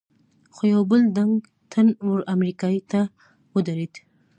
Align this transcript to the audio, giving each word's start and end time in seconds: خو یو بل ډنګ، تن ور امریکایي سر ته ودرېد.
خو 0.53 0.61
یو 0.73 0.81
بل 0.91 1.01
ډنګ، 1.15 1.33
تن 1.71 1.87
ور 2.07 2.19
امریکایي 2.33 2.79
سر 2.81 2.87
ته 2.91 3.01
ودرېد. 3.53 3.93